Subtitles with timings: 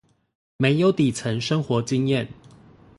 [0.57, 2.27] 沒有底層生活經驗